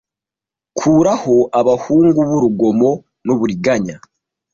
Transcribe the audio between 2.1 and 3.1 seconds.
b'urugomo